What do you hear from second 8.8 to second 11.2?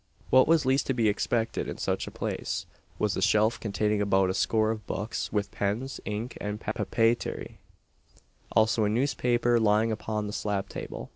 a newspaper lying upon the slab table.